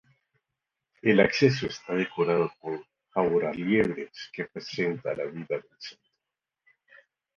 [1.03, 6.09] El acceso está decorado con bajorrelieves que representan la vida del santo.